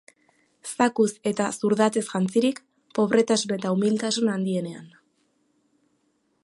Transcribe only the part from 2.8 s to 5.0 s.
pobretasun eta umiltasun handienean.